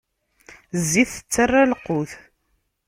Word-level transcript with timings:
Zzit 0.81 1.09
tettara 1.15 1.61
lqut. 1.71 2.11